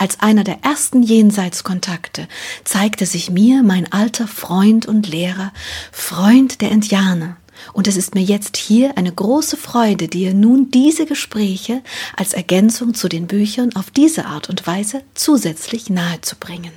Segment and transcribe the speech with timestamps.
[0.00, 2.26] Als einer der ersten Jenseitskontakte
[2.64, 5.52] zeigte sich mir mein alter Freund und Lehrer,
[5.92, 7.36] Freund der Indianer,
[7.74, 11.82] und es ist mir jetzt hier eine große Freude, dir nun diese Gespräche
[12.16, 16.72] als Ergänzung zu den Büchern auf diese Art und Weise zusätzlich nahezubringen.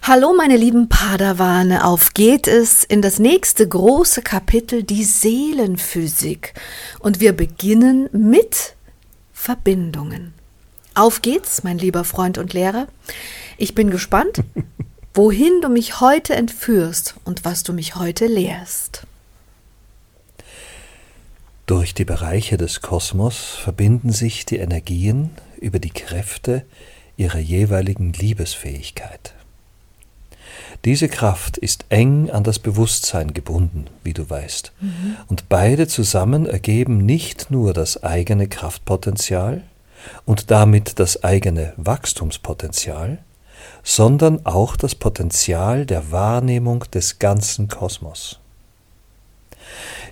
[0.00, 6.54] Hallo meine lieben Padawane, auf geht es in das nächste große Kapitel, die Seelenphysik.
[7.00, 8.76] Und wir beginnen mit
[9.34, 10.35] Verbindungen.
[10.96, 12.88] Auf geht's, mein lieber Freund und Lehrer.
[13.58, 14.42] Ich bin gespannt,
[15.12, 19.02] wohin du mich heute entführst und was du mich heute lehrst.
[21.66, 26.64] Durch die Bereiche des Kosmos verbinden sich die Energien über die Kräfte
[27.18, 29.34] ihrer jeweiligen Liebesfähigkeit.
[30.86, 35.16] Diese Kraft ist eng an das Bewusstsein gebunden, wie du weißt, mhm.
[35.26, 39.62] und beide zusammen ergeben nicht nur das eigene Kraftpotenzial
[40.24, 43.18] und damit das eigene Wachstumspotenzial,
[43.82, 48.40] sondern auch das Potenzial der Wahrnehmung des ganzen Kosmos.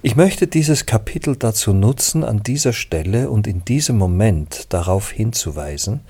[0.02, 6.00] Ich möchte dieses Kapitel dazu nutzen, an dieser Stelle und in diesem Moment darauf hinzuweisen,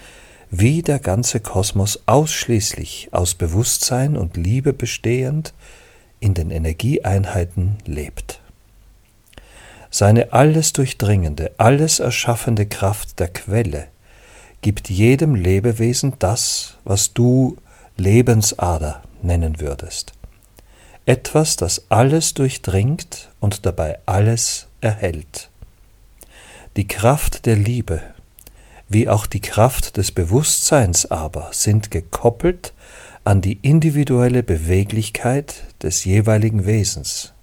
[0.51, 5.55] wie der ganze Kosmos ausschließlich aus Bewusstsein und Liebe bestehend
[6.21, 8.41] in den Energieeinheiten lebt.
[9.95, 13.87] Seine alles durchdringende, alles erschaffende Kraft der Quelle
[14.61, 17.57] gibt jedem Lebewesen das, was du
[17.97, 20.15] Lebensader nennen würdest
[21.07, 25.51] etwas, das alles durchdringt und dabei alles erhält.
[26.77, 28.01] Die Kraft der Liebe,
[28.89, 32.73] wie auch die Kraft des Bewusstseins aber, sind gekoppelt
[33.23, 37.34] an die individuelle Beweglichkeit des jeweiligen Wesens.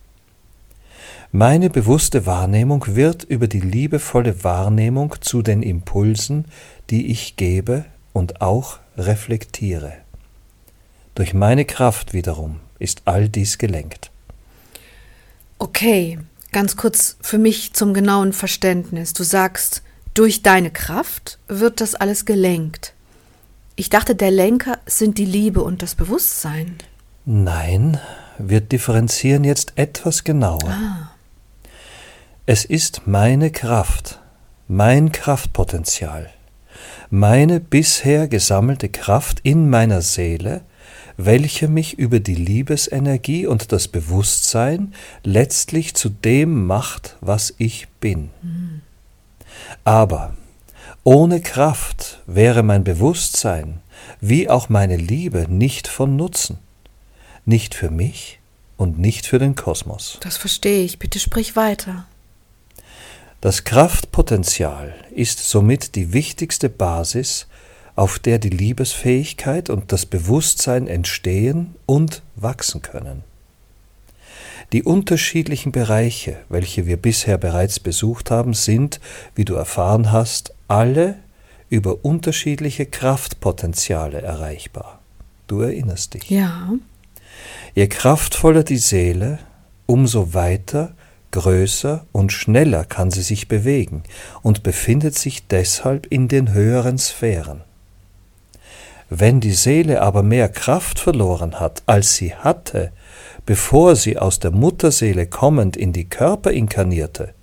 [1.33, 6.43] Meine bewusste Wahrnehmung wird über die liebevolle Wahrnehmung zu den Impulsen,
[6.89, 9.93] die ich gebe und auch reflektiere.
[11.15, 14.11] Durch meine Kraft wiederum ist all dies gelenkt.
[15.57, 16.19] Okay,
[16.51, 19.13] ganz kurz für mich zum genauen Verständnis.
[19.13, 19.83] Du sagst,
[20.13, 22.93] durch deine Kraft wird das alles gelenkt.
[23.77, 26.75] Ich dachte, der Lenker sind die Liebe und das Bewusstsein.
[27.23, 28.01] Nein,
[28.37, 30.67] wir differenzieren jetzt etwas genauer.
[30.67, 31.10] Ah.
[32.53, 34.19] Es ist meine Kraft,
[34.67, 36.29] mein Kraftpotenzial,
[37.09, 40.59] meine bisher gesammelte Kraft in meiner Seele,
[41.15, 48.31] welche mich über die Liebesenergie und das Bewusstsein letztlich zu dem macht, was ich bin.
[49.85, 50.35] Aber
[51.05, 53.79] ohne Kraft wäre mein Bewusstsein
[54.19, 56.59] wie auch meine Liebe nicht von Nutzen,
[57.45, 58.41] nicht für mich
[58.75, 60.17] und nicht für den Kosmos.
[60.19, 62.07] Das verstehe ich, bitte sprich weiter.
[63.41, 67.47] Das Kraftpotenzial ist somit die wichtigste Basis
[67.95, 73.23] auf der die Liebesfähigkeit und das Bewusstsein entstehen und wachsen können.
[74.73, 78.99] Die unterschiedlichen Bereiche, welche wir bisher bereits besucht haben, sind,
[79.33, 81.15] wie du erfahren hast, alle
[81.67, 84.99] über unterschiedliche Kraftpotenziale erreichbar.
[85.47, 86.29] Du erinnerst dich.
[86.29, 86.73] Ja.
[87.73, 89.39] Je kraftvoller die Seele,
[89.87, 90.93] umso weiter,
[91.31, 94.03] größer und schneller kann sie sich bewegen
[94.41, 97.61] und befindet sich deshalb in den höheren Sphären.
[99.09, 102.91] Wenn die Seele aber mehr Kraft verloren hat, als sie hatte,
[103.45, 107.33] bevor sie aus der Mutterseele kommend in die Körper inkarnierte,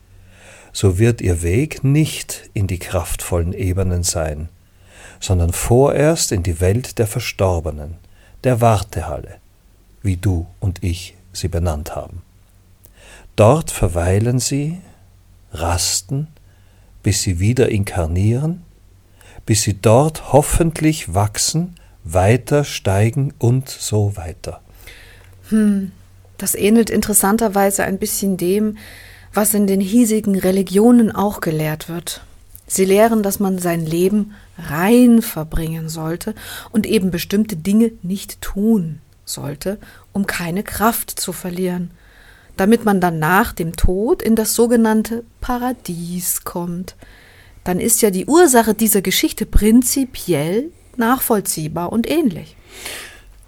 [0.73, 4.49] so wird ihr Weg nicht in die kraftvollen Ebenen sein,
[5.21, 7.97] sondern vorerst in die Welt der Verstorbenen,
[8.45, 9.37] der Wartehalle,
[10.03, 12.23] wie du und ich sie benannt haben.
[13.39, 14.79] Dort verweilen sie,
[15.53, 16.27] rasten,
[17.03, 18.65] bis sie wieder inkarnieren
[19.49, 21.75] bis sie dort hoffentlich wachsen,
[22.05, 24.61] weiter steigen und so weiter.
[25.49, 25.91] Hm,
[26.37, 28.77] das ähnelt interessanterweise ein bisschen dem,
[29.33, 32.21] was in den hiesigen Religionen auch gelehrt wird.
[32.67, 36.35] Sie lehren, dass man sein Leben rein verbringen sollte
[36.71, 39.79] und eben bestimmte Dinge nicht tun sollte,
[40.13, 41.91] um keine Kraft zu verlieren,
[42.59, 46.97] damit man dann nach dem Tod in das sogenannte Paradies kommt,
[47.65, 52.57] dann ist ja die Ursache dieser Geschichte prinzipiell nachvollziehbar und ähnlich.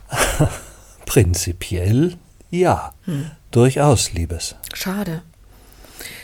[1.06, 2.16] Prinzipiell
[2.50, 2.94] ja.
[3.04, 3.30] Hm.
[3.50, 4.54] Durchaus, Liebes.
[4.74, 5.22] Schade.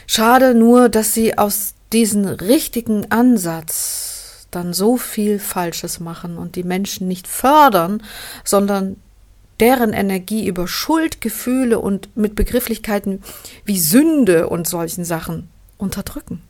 [0.06, 6.62] Schade nur, dass sie aus diesem richtigen Ansatz dann so viel Falsches machen und die
[6.62, 8.02] Menschen nicht fördern,
[8.44, 8.96] sondern
[9.60, 13.22] deren Energie über Schuldgefühle und mit Begrifflichkeiten
[13.64, 15.48] wie Sünde und solchen Sachen
[15.78, 16.42] unterdrücken.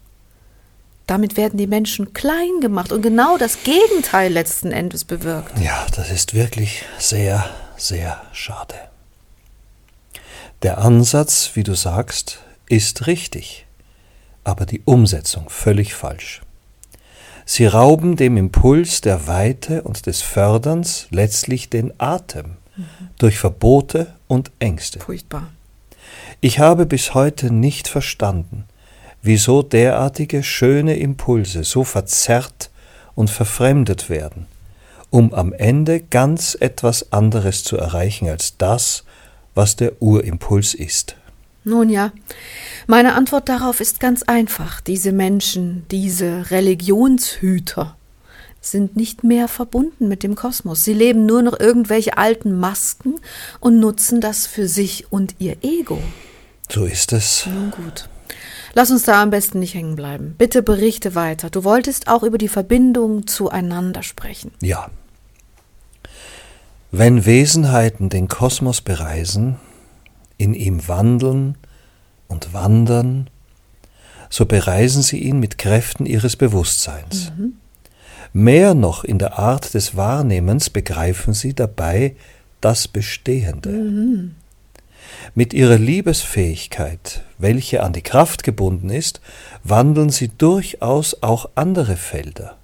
[1.07, 5.57] Damit werden die Menschen klein gemacht und genau das Gegenteil letzten Endes bewirkt.
[5.61, 8.75] Ja, das ist wirklich sehr, sehr schade.
[10.63, 13.67] Der Ansatz, wie du sagst, ist richtig,
[14.43, 16.43] aber die Umsetzung völlig falsch.
[17.45, 22.57] Sie rauben dem Impuls der Weite und des Förderns letztlich den Atem.
[23.19, 25.01] Durch Verbote und Ängste.
[25.01, 25.49] Furchtbar.
[26.41, 28.65] Ich habe bis heute nicht verstanden,
[29.23, 32.71] wieso derartige schöne Impulse so verzerrt
[33.15, 34.47] und verfremdet werden,
[35.11, 39.05] um am Ende ganz etwas anderes zu erreichen als das,
[39.55, 41.17] was der Urimpuls ist.
[41.65, 42.13] Nun ja,
[42.87, 44.81] meine Antwort darauf ist ganz einfach.
[44.81, 47.97] Diese Menschen, diese Religionshüter,
[48.71, 50.85] sind nicht mehr verbunden mit dem Kosmos.
[50.85, 53.15] Sie leben nur noch irgendwelche alten Masken
[53.61, 55.99] und nutzen das für sich und ihr Ego.
[56.71, 57.47] So ist es.
[57.47, 58.09] Nun gut.
[58.75, 60.35] Lass uns da am besten nicht hängen bleiben.
[60.37, 61.49] Bitte berichte weiter.
[61.49, 64.53] Du wolltest auch über die Verbindung zueinander sprechen.
[64.61, 64.91] Ja.
[66.91, 69.57] Wenn Wesenheiten den Kosmos bereisen,
[70.37, 71.57] in ihm wandeln
[72.29, 73.31] und wandern,
[74.29, 77.33] so bereisen sie ihn mit Kräften ihres Bewusstseins.
[77.37, 77.55] Mhm.
[78.39, 82.17] Mehr noch in der Art des Wahrnehmens begreifen sie dabei
[82.61, 83.71] das Bestehende.
[83.71, 84.35] Mhm.
[85.35, 89.23] Mit ihrer Liebesfähigkeit, welche an die Kraft gebunden ist,
[89.65, 92.59] wandeln sie durchaus auch andere Felder.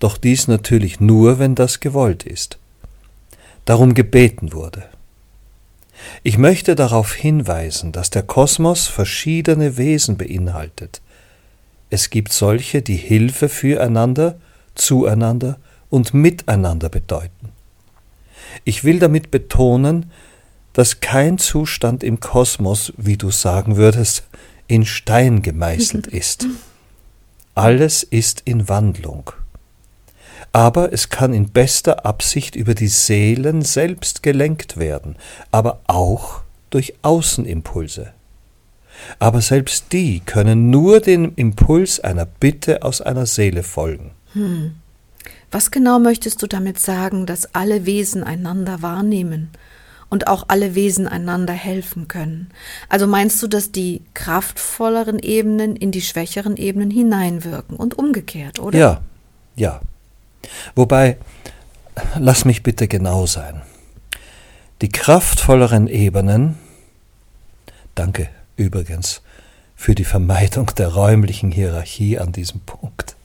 [0.00, 2.58] Doch dies natürlich nur, wenn das gewollt ist,
[3.66, 4.82] darum gebeten wurde.
[6.24, 11.00] Ich möchte darauf hinweisen, dass der Kosmos verschiedene Wesen beinhaltet.
[11.90, 14.34] Es gibt solche, die Hilfe füreinander,
[14.74, 15.58] zueinander
[15.90, 17.50] und miteinander bedeuten.
[18.64, 20.10] Ich will damit betonen,
[20.72, 24.24] dass kein Zustand im Kosmos, wie du sagen würdest,
[24.66, 26.46] in Stein gemeißelt ist.
[27.54, 29.30] Alles ist in Wandlung.
[30.52, 35.16] Aber es kann in bester Absicht über die Seelen selbst gelenkt werden,
[35.50, 38.12] aber auch durch Außenimpulse.
[39.18, 44.12] Aber selbst die können nur dem Impuls einer Bitte aus einer Seele folgen.
[44.34, 44.74] Hm.
[45.50, 49.50] Was genau möchtest du damit sagen, dass alle Wesen einander wahrnehmen
[50.14, 52.50] und auch alle Wesen einander helfen können.
[52.88, 58.78] Also meinst du, dass die kraftvolleren Ebenen in die schwächeren Ebenen hineinwirken und umgekehrt, oder?
[58.78, 59.00] Ja,
[59.56, 59.80] ja.
[60.76, 61.16] Wobei,
[62.16, 63.62] lass mich bitte genau sein.
[64.82, 66.58] Die kraftvolleren Ebenen,
[67.96, 69.22] danke übrigens
[69.74, 73.16] für die Vermeidung der räumlichen Hierarchie an diesem Punkt,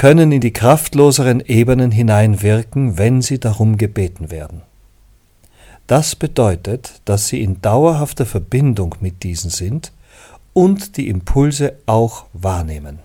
[0.00, 4.62] können in die kraftloseren Ebenen hineinwirken, wenn sie darum gebeten werden.
[5.86, 9.92] Das bedeutet, dass sie in dauerhafter Verbindung mit diesen sind
[10.54, 12.98] und die Impulse auch wahrnehmen.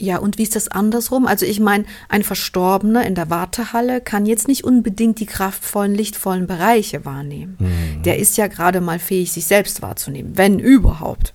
[0.00, 1.26] Ja, und wie ist das andersrum?
[1.26, 6.48] Also ich meine, ein Verstorbener in der Wartehalle kann jetzt nicht unbedingt die kraftvollen, lichtvollen
[6.48, 7.56] Bereiche wahrnehmen.
[7.60, 8.02] Mhm.
[8.02, 11.32] Der ist ja gerade mal fähig, sich selbst wahrzunehmen, wenn überhaupt.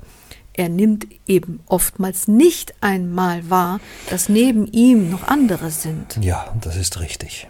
[0.58, 6.18] Er nimmt eben oftmals nicht einmal wahr, dass neben ihm noch andere sind.
[6.22, 7.50] Ja, das ist richtig.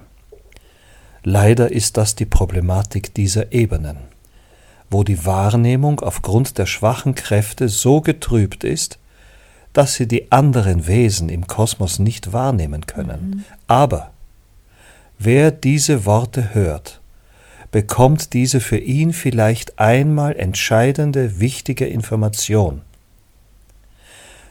[1.23, 3.97] Leider ist das die Problematik dieser Ebenen,
[4.89, 8.97] wo die Wahrnehmung aufgrund der schwachen Kräfte so getrübt ist,
[9.73, 13.29] dass sie die anderen Wesen im Kosmos nicht wahrnehmen können.
[13.29, 13.45] Mhm.
[13.67, 14.11] Aber
[15.19, 17.01] wer diese Worte hört,
[17.71, 22.81] bekommt diese für ihn vielleicht einmal entscheidende, wichtige Information.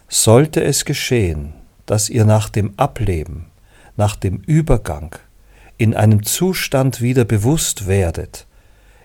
[0.09, 1.55] Sollte es geschehen,
[1.87, 3.47] dass ihr nach dem Ableben,
[3.97, 5.17] nach dem Übergang,
[5.77, 8.47] in einem Zustand wieder bewusst werdet,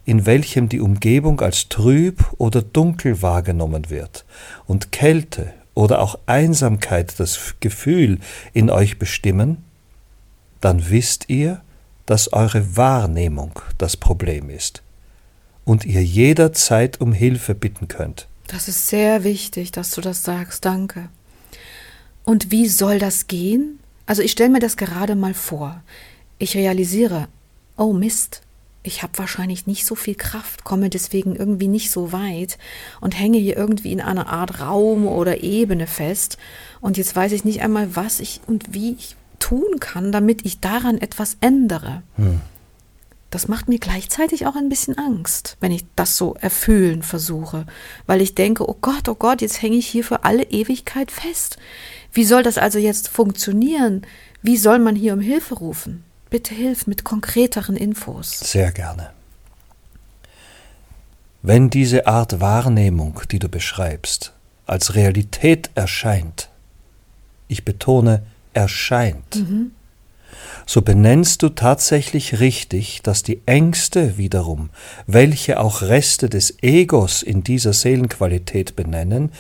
[0.06, 4.26] in welchem die Umgebung als trüb oder dunkel wahrgenommen wird
[4.66, 8.20] und Kälte oder auch Einsamkeit das Gefühl
[8.54, 9.64] in euch bestimmen,
[10.62, 11.62] dann wisst ihr,
[12.06, 14.82] dass eure Wahrnehmung das Problem ist
[15.64, 18.29] und ihr jederzeit um Hilfe bitten könnt.
[18.50, 21.10] Das ist sehr wichtig, dass du das sagst, danke.
[22.24, 23.80] Und wie soll das gehen?
[24.08, 25.84] Also ich stelle mir das gerade mal vor.
[26.40, 27.28] Ich realisiere,
[27.78, 28.42] oh Mist,
[28.82, 32.58] ich habe wahrscheinlich nicht so viel Kraft, komme deswegen irgendwie nicht so weit
[33.02, 36.40] und hänge hier irgendwie in einer Art Raum oder Ebene fest.
[36.82, 40.60] Und jetzt weiß ich nicht einmal, was ich und wie ich tun kann, damit ich
[40.60, 42.02] daran etwas ändere.
[42.16, 42.42] Hm.
[43.30, 47.66] Das macht mir gleichzeitig auch ein bisschen Angst, wenn ich das so erfüllen versuche,
[48.08, 51.58] weil ich denke, oh Gott, oh Gott, jetzt hänge ich hier für alle Ewigkeit fest.
[52.12, 54.06] Wie soll das also jetzt funktionieren?
[54.42, 56.04] Wie soll man hier um Hilfe rufen?
[56.32, 58.40] Bitte hilf mit konkreteren Infos.
[58.40, 59.12] Sehr gerne.
[61.42, 64.34] Wenn diese Art Wahrnehmung, die du beschreibst,
[64.66, 66.50] als Realität erscheint,
[67.48, 69.72] ich betone erscheint, mhm
[70.70, 74.70] so benennst du tatsächlich richtig, dass die Ängste wiederum,
[75.08, 79.32] welche auch Reste des Egos in dieser Seelenqualität benennen,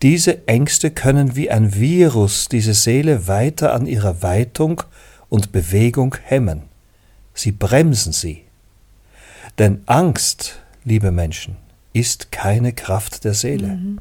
[0.00, 4.82] diese Ängste können wie ein Virus diese Seele weiter an ihrer Weitung
[5.28, 6.62] und Bewegung hemmen.
[7.34, 8.44] Sie bremsen sie.
[9.58, 11.58] Denn Angst, liebe Menschen,
[11.92, 13.68] ist keine Kraft der Seele.
[13.68, 14.00] Mhm.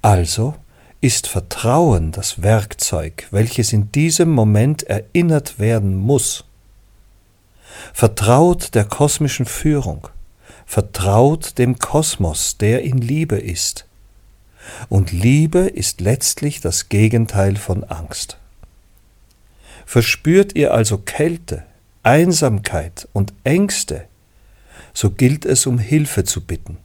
[0.00, 0.54] Also
[1.00, 6.44] ist Vertrauen das Werkzeug, welches in diesem Moment erinnert werden muss.
[7.92, 10.08] Vertraut der kosmischen Führung,
[10.64, 13.86] vertraut dem Kosmos, der in Liebe ist.
[14.88, 18.38] Und Liebe ist letztlich das Gegenteil von Angst.
[19.84, 21.64] Verspürt ihr also Kälte,
[22.02, 24.06] Einsamkeit und Ängste,
[24.92, 26.78] so gilt es um Hilfe zu bitten.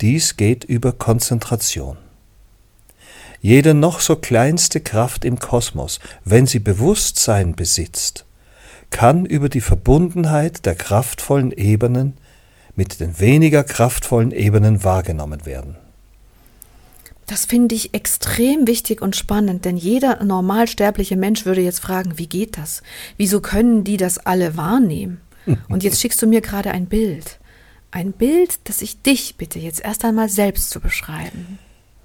[0.00, 1.96] Dies geht über Konzentration.
[3.40, 8.24] Jede noch so kleinste Kraft im Kosmos, wenn sie Bewusstsein besitzt,
[8.90, 12.14] kann über die Verbundenheit der kraftvollen Ebenen
[12.74, 15.76] mit den weniger kraftvollen Ebenen wahrgenommen werden.
[17.26, 22.26] Das finde ich extrem wichtig und spannend, denn jeder normalsterbliche Mensch würde jetzt fragen, wie
[22.26, 22.82] geht das?
[23.18, 25.20] Wieso können die das alle wahrnehmen?
[25.68, 27.38] Und jetzt schickst du mir gerade ein Bild.
[27.90, 31.58] Ein Bild, das ich dich bitte jetzt erst einmal selbst zu beschreiben.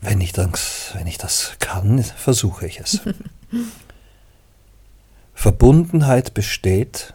[0.03, 3.00] Wenn ich das, wenn ich das kann, versuche ich es.
[5.33, 7.13] Verbundenheit besteht,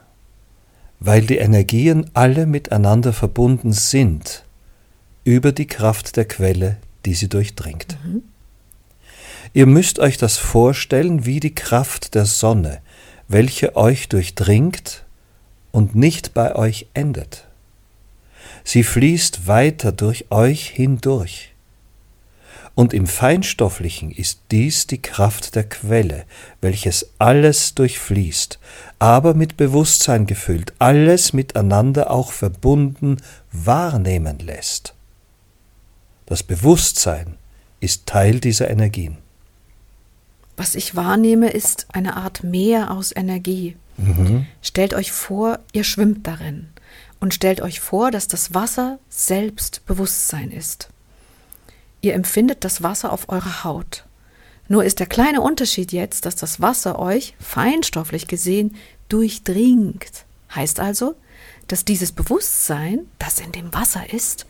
[0.98, 4.44] weil die Energien alle miteinander verbunden sind,
[5.24, 7.98] über die Kraft der Quelle, die sie durchdringt.
[8.04, 8.22] Mhm.
[9.52, 12.80] Ihr müsst euch das vorstellen wie die Kraft der Sonne,
[13.28, 15.04] welche euch durchdringt
[15.72, 17.46] und nicht bei euch endet.
[18.64, 21.54] Sie fließt weiter durch euch hindurch.
[22.78, 26.26] Und im Feinstofflichen ist dies die Kraft der Quelle,
[26.60, 28.60] welches alles durchfließt,
[29.00, 33.16] aber mit Bewusstsein gefüllt, alles miteinander auch verbunden
[33.50, 34.94] wahrnehmen lässt.
[36.26, 37.34] Das Bewusstsein
[37.80, 39.18] ist Teil dieser Energien.
[40.56, 43.74] Was ich wahrnehme, ist eine Art Meer aus Energie.
[43.96, 44.46] Mhm.
[44.62, 46.68] Stellt euch vor, ihr schwimmt darin
[47.18, 50.90] und stellt euch vor, dass das Wasser selbst Bewusstsein ist.
[52.00, 54.04] Ihr empfindet das Wasser auf eurer Haut.
[54.68, 58.76] Nur ist der kleine Unterschied jetzt, dass das Wasser euch, feinstofflich gesehen,
[59.08, 60.24] durchdringt.
[60.54, 61.14] Heißt also,
[61.66, 64.46] dass dieses Bewusstsein, das in dem Wasser ist,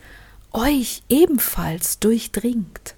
[0.51, 2.95] euch ebenfalls durchdringt.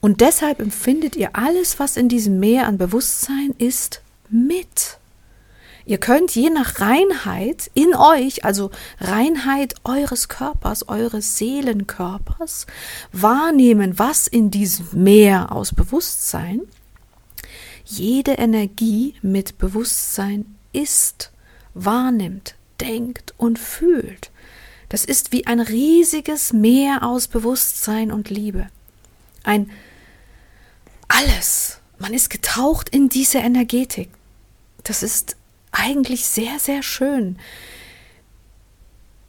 [0.00, 4.98] Und deshalb empfindet ihr alles, was in diesem Meer an Bewusstsein ist, mit.
[5.84, 8.70] Ihr könnt je nach Reinheit in euch, also
[9.00, 12.66] Reinheit eures Körpers, eures Seelenkörpers,
[13.12, 16.60] wahrnehmen, was in diesem Meer aus Bewusstsein
[17.84, 21.32] jede Energie mit Bewusstsein ist,
[21.74, 24.30] wahrnimmt, denkt und fühlt.
[24.88, 28.68] Das ist wie ein riesiges Meer aus Bewusstsein und Liebe.
[29.42, 29.70] Ein
[31.08, 31.78] alles.
[31.98, 34.10] Man ist getaucht in diese Energetik.
[34.84, 35.36] Das ist
[35.72, 37.38] eigentlich sehr, sehr schön.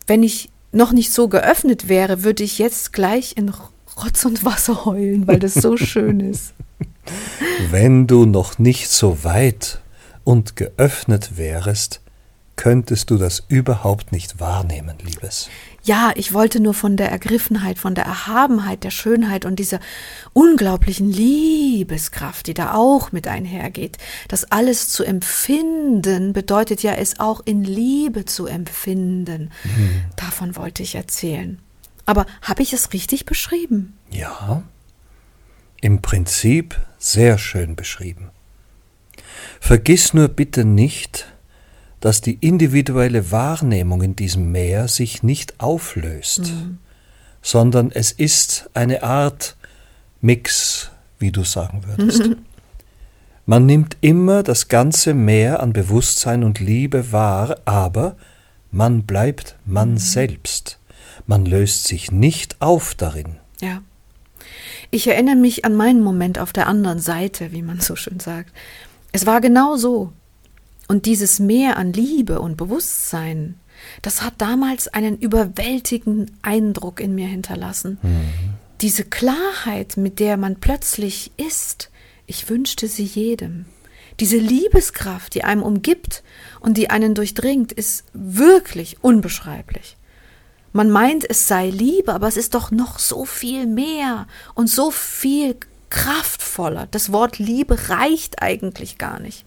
[0.05, 3.53] Wenn ich noch nicht so geöffnet wäre, würde ich jetzt gleich in
[3.97, 6.53] Rotz und Wasser heulen, weil das so schön ist.
[7.69, 9.81] Wenn du noch nicht so weit
[10.23, 12.01] und geöffnet wärest,
[12.55, 15.49] könntest du das überhaupt nicht wahrnehmen, Liebes.
[15.85, 19.81] Ja, ich wollte nur von der Ergriffenheit, von der Erhabenheit, der Schönheit und dieser
[20.31, 23.97] unglaublichen Liebeskraft, die da auch mit einhergeht.
[24.29, 29.51] Das alles zu empfinden bedeutet ja, es auch in Liebe zu empfinden.
[29.65, 30.03] Mhm.
[30.15, 31.59] Davon wollte ich erzählen.
[32.05, 33.97] Aber habe ich es richtig beschrieben?
[34.09, 34.63] Ja,
[35.81, 38.29] im Prinzip sehr schön beschrieben.
[39.59, 41.32] Vergiss nur bitte nicht,
[42.03, 46.79] dass die individuelle Wahrnehmung in diesem Meer sich nicht auflöst, mhm.
[47.41, 49.55] sondern es ist eine Art
[50.19, 52.31] Mix, wie du sagen würdest.
[53.45, 58.17] Man nimmt immer das ganze Meer an Bewusstsein und Liebe wahr, aber
[58.69, 59.97] man bleibt man mhm.
[59.97, 60.79] selbst.
[61.25, 63.37] Man löst sich nicht auf darin.
[63.61, 63.81] Ja.
[64.91, 68.51] Ich erinnere mich an meinen Moment auf der anderen Seite, wie man so schön sagt.
[69.13, 70.11] Es war genau so.
[70.87, 73.59] Und dieses Meer an Liebe und Bewusstsein,
[74.01, 77.97] das hat damals einen überwältigenden Eindruck in mir hinterlassen.
[78.01, 78.29] Mhm.
[78.81, 81.89] Diese Klarheit, mit der man plötzlich ist,
[82.25, 83.65] ich wünschte sie jedem.
[84.19, 86.23] Diese Liebeskraft, die einem umgibt
[86.59, 89.97] und die einen durchdringt, ist wirklich unbeschreiblich.
[90.71, 94.91] Man meint, es sei Liebe, aber es ist doch noch so viel mehr und so
[94.91, 95.55] viel
[95.89, 96.87] kraftvoller.
[96.89, 99.45] Das Wort Liebe reicht eigentlich gar nicht.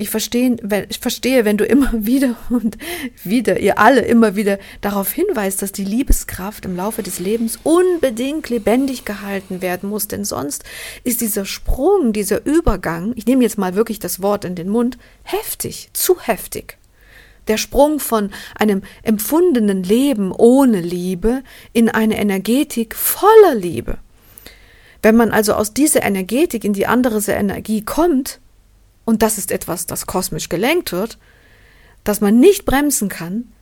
[0.00, 2.78] Ich verstehe, wenn, ich verstehe, wenn du immer wieder und
[3.22, 8.48] wieder, ihr alle immer wieder darauf hinweist, dass die Liebeskraft im Laufe des Lebens unbedingt
[8.48, 10.64] lebendig gehalten werden muss, denn sonst
[11.04, 14.96] ist dieser Sprung, dieser Übergang, ich nehme jetzt mal wirklich das Wort in den Mund,
[15.22, 16.78] heftig, zu heftig.
[17.48, 21.42] Der Sprung von einem empfundenen Leben ohne Liebe
[21.74, 23.98] in eine Energetik voller Liebe.
[25.02, 28.40] Wenn man also aus dieser Energetik in die andere Energie kommt,
[29.04, 31.18] und das ist etwas, das kosmisch gelenkt wird,
[32.04, 33.52] dass man nicht bremsen kann,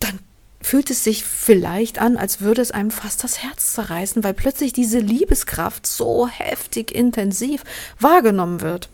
[0.00, 0.18] dann
[0.60, 4.72] fühlt es sich vielleicht an, als würde es einem fast das Herz zerreißen, weil plötzlich
[4.72, 7.64] diese Liebeskraft so heftig intensiv
[7.98, 8.88] wahrgenommen wird.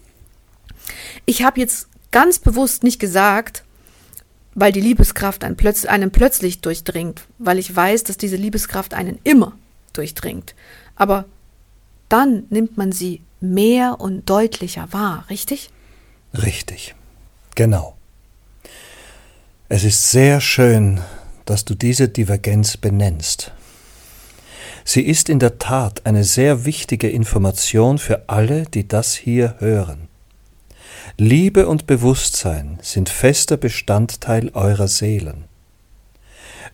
[1.26, 3.64] Ich habe jetzt ganz bewusst nicht gesagt,
[4.54, 9.18] weil die Liebeskraft einen, plötz einen plötzlich durchdringt, weil ich weiß, dass diese Liebeskraft einen
[9.24, 9.56] immer
[9.92, 10.54] durchdringt.
[10.96, 11.26] Aber
[12.08, 15.70] dann nimmt man sie mehr und deutlicher wahr, richtig?
[16.34, 16.94] Richtig,
[17.54, 17.96] genau.
[19.68, 21.00] Es ist sehr schön,
[21.44, 23.52] dass du diese Divergenz benennst.
[24.84, 30.08] Sie ist in der Tat eine sehr wichtige Information für alle, die das hier hören.
[31.18, 35.44] Liebe und Bewusstsein sind fester Bestandteil eurer Seelen.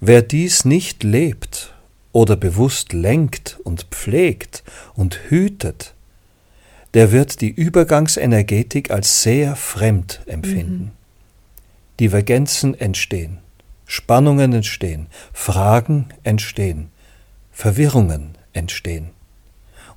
[0.01, 1.73] Wer dies nicht lebt
[2.13, 4.63] oder bewusst lenkt und pflegt
[4.95, 5.94] und hütet,
[6.95, 10.85] der wird die Übergangsenergetik als sehr fremd empfinden.
[10.85, 10.91] Mhm.
[12.01, 13.39] Divergenzen entstehen,
[13.87, 16.91] Spannungen entstehen, Fragen entstehen,
[17.53, 19.11] Verwirrungen entstehen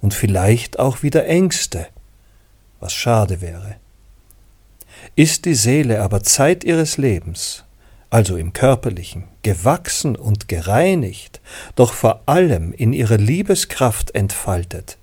[0.02, 1.88] und vielleicht auch wieder Ängste,
[2.80, 3.76] was schade wäre.
[5.16, 7.64] Ist die Seele aber Zeit ihres Lebens
[8.10, 11.42] also im körperlichen, gewachsen und gereinigt,
[11.76, 14.98] doch vor allem in ihrer Liebeskraft entfaltet,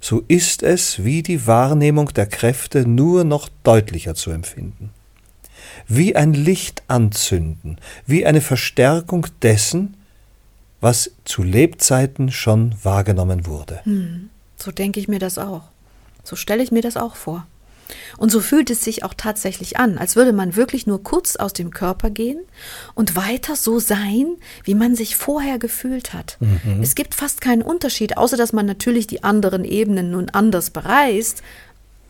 [0.00, 4.90] so ist es wie die Wahrnehmung der Kräfte nur noch deutlicher zu empfinden.
[5.86, 9.96] Wie ein Licht anzünden, wie eine Verstärkung dessen,
[10.80, 13.80] was zu Lebzeiten schon wahrgenommen wurde.
[13.84, 15.64] Hm, so denke ich mir das auch.
[16.24, 17.46] So stelle ich mir das auch vor.
[18.18, 21.52] Und so fühlt es sich auch tatsächlich an, als würde man wirklich nur kurz aus
[21.52, 22.40] dem Körper gehen
[22.94, 26.36] und weiter so sein, wie man sich vorher gefühlt hat.
[26.40, 26.82] Mhm.
[26.82, 31.42] Es gibt fast keinen Unterschied, außer dass man natürlich die anderen Ebenen nun anders bereist,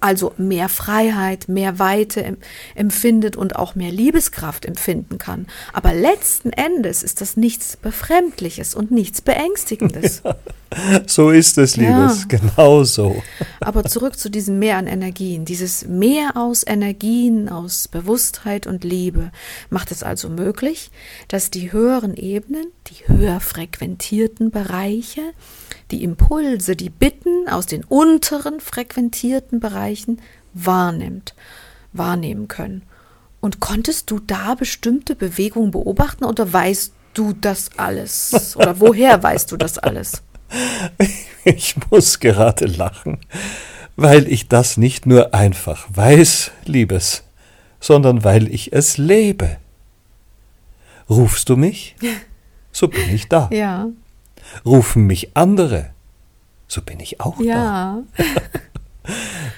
[0.01, 2.37] also mehr Freiheit, mehr Weite
[2.75, 5.47] empfindet und auch mehr Liebeskraft empfinden kann.
[5.73, 10.23] Aber letzten Endes ist das nichts Befremdliches und nichts Beängstigendes.
[10.73, 12.39] Ja, so ist es, Liebes, ja.
[12.39, 13.21] genau so.
[13.61, 15.45] Aber zurück zu diesem Meer an Energien.
[15.45, 19.33] Dieses Meer aus Energien, aus Bewusstheit und Liebe
[19.69, 20.93] macht es also möglich,
[21.27, 25.23] dass die höheren Ebenen, die höher frequentierten Bereiche,
[25.91, 30.21] die Impulse, die Bitten aus den unteren frequentierten Bereichen
[30.55, 31.35] wahrnimmt,
[31.93, 32.83] wahrnehmen können.
[33.41, 38.57] Und konntest du da bestimmte Bewegungen beobachten oder weißt du das alles?
[38.57, 40.23] Oder woher weißt du das alles?
[41.45, 43.19] Ich muss gerade lachen,
[43.97, 47.25] weil ich das nicht nur einfach weiß, Liebes,
[47.81, 49.57] sondern weil ich es lebe.
[51.09, 51.97] Rufst du mich?
[52.73, 53.51] So bin ich da.
[53.53, 53.89] Ja.
[54.65, 55.91] Rufen mich andere,
[56.69, 58.03] so bin ich auch ja.
[58.17, 58.25] da.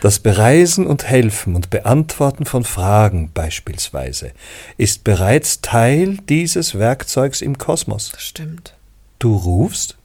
[0.00, 4.32] Das Bereisen und Helfen und Beantworten von Fragen beispielsweise
[4.76, 8.10] ist bereits Teil dieses Werkzeugs im Kosmos.
[8.10, 8.74] Das stimmt.
[9.18, 9.96] Du rufst,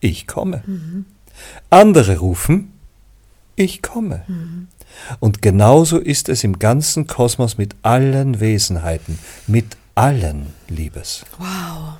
[0.00, 0.62] ich komme.
[0.66, 1.06] Mhm.
[1.70, 2.72] Andere rufen,
[3.56, 4.22] ich komme.
[4.28, 4.68] Mhm.
[5.20, 11.24] Und genauso ist es im ganzen Kosmos mit allen Wesenheiten, mit allen Liebes.
[11.38, 11.98] Wow.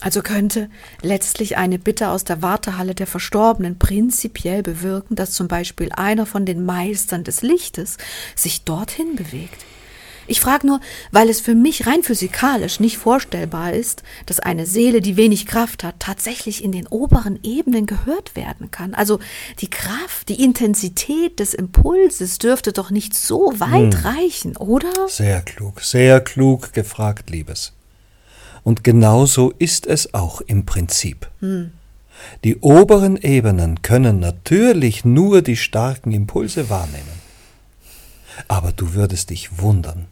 [0.00, 0.68] Also könnte
[1.00, 6.44] letztlich eine Bitte aus der Wartehalle der Verstorbenen prinzipiell bewirken, dass zum Beispiel einer von
[6.44, 7.96] den Meistern des Lichtes
[8.34, 9.64] sich dorthin bewegt.
[10.28, 10.80] Ich frage nur,
[11.12, 15.84] weil es für mich rein physikalisch nicht vorstellbar ist, dass eine Seele, die wenig Kraft
[15.84, 18.94] hat, tatsächlich in den oberen Ebenen gehört werden kann.
[18.94, 19.20] Also
[19.60, 24.04] die Kraft, die Intensität des Impulses dürfte doch nicht so weit hm.
[24.04, 25.08] reichen, oder?
[25.08, 27.75] Sehr klug, sehr klug gefragt, Liebes.
[28.66, 31.30] Und genauso ist es auch im Prinzip.
[31.38, 31.70] Hm.
[32.42, 37.22] Die oberen Ebenen können natürlich nur die starken Impulse wahrnehmen.
[38.48, 40.06] Aber du würdest dich wundern.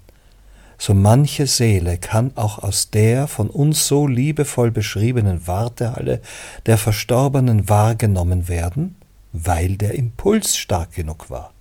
[0.79, 6.21] so manche Seele kann auch aus der von uns so liebevoll beschriebenen Wartehalle
[6.67, 8.95] der Verstorbenen wahrgenommen werden,
[9.33, 11.53] weil der Impuls stark genug war.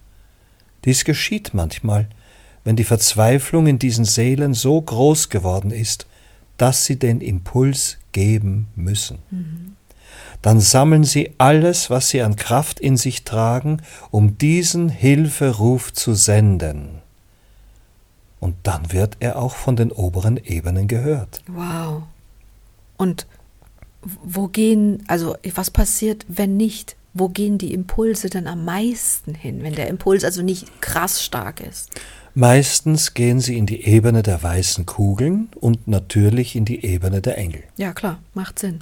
[0.85, 2.07] Dies geschieht manchmal,
[2.63, 6.05] wenn die Verzweiflung in diesen Seelen so groß geworden ist,
[6.57, 9.19] dass sie den Impuls geben müssen.
[9.31, 9.75] Mhm.
[10.41, 16.13] Dann sammeln sie alles, was sie an Kraft in sich tragen, um diesen Hilferuf zu
[16.13, 17.01] senden.
[18.41, 21.41] Und dann wird er auch von den oberen Ebenen gehört.
[21.47, 22.03] Wow.
[22.97, 23.25] Und
[24.01, 26.97] wo gehen, also was passiert, wenn nicht?
[27.13, 31.59] Wo gehen die Impulse denn am meisten hin, wenn der Impuls also nicht krass stark
[31.59, 31.91] ist?
[32.33, 37.37] Meistens gehen sie in die Ebene der weißen Kugeln und natürlich in die Ebene der
[37.37, 37.61] Engel.
[37.77, 38.79] Ja, klar, macht Sinn.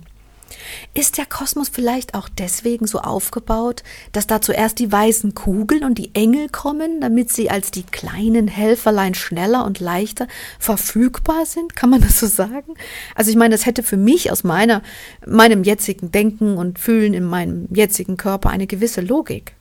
[0.93, 5.97] Ist der Kosmos vielleicht auch deswegen so aufgebaut, dass da zuerst die weißen Kugeln und
[5.97, 10.27] die Engel kommen, damit sie als die kleinen Helferlein schneller und leichter
[10.59, 11.75] verfügbar sind?
[11.75, 12.75] Kann man das so sagen?
[13.15, 14.81] Also ich meine, das hätte für mich aus meiner,
[15.25, 19.53] meinem jetzigen Denken und Fühlen in meinem jetzigen Körper eine gewisse Logik.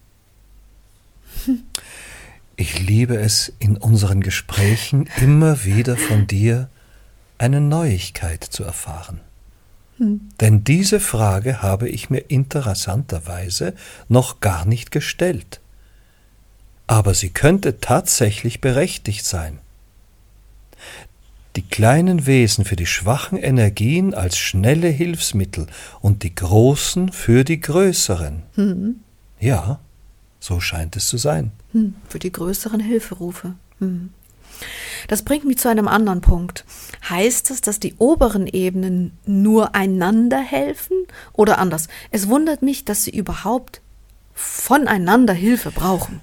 [2.57, 6.68] Ich liebe es, in unseren Gesprächen immer wieder von dir
[7.38, 9.20] eine Neuigkeit zu erfahren.
[10.01, 10.31] Hm.
[10.41, 13.75] Denn diese Frage habe ich mir interessanterweise
[14.09, 15.61] noch gar nicht gestellt.
[16.87, 19.59] Aber sie könnte tatsächlich berechtigt sein.
[21.57, 25.67] Die kleinen Wesen für die schwachen Energien als schnelle Hilfsmittel
[26.01, 28.43] und die großen für die größeren.
[28.55, 29.01] Hm.
[29.39, 29.81] Ja,
[30.39, 31.53] so scheint es zu sein.
[31.73, 33.55] Hm, für die größeren Hilferufe.
[33.79, 34.11] Hm.
[35.09, 36.64] Das bringt mich zu einem anderen Punkt.
[37.09, 40.96] Heißt es, dass die oberen Ebenen nur einander helfen?
[41.33, 41.88] Oder anders?
[42.11, 43.81] Es wundert mich, dass sie überhaupt
[44.35, 46.20] voneinander Hilfe brauchen.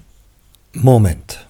[0.72, 1.46] Moment.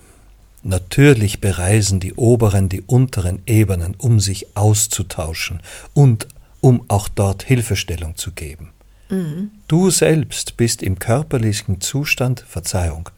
[0.63, 5.61] Natürlich bereisen die oberen die unteren Ebenen, um sich auszutauschen
[5.95, 6.29] und
[6.61, 8.73] um auch dort Hilfestellung zu geben.
[9.09, 9.51] Mhm.
[9.69, 13.09] Du selbst bist im körperlichen Zustand, Verzeihung,